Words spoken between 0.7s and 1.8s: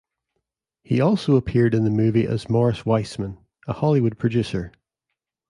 He also appeared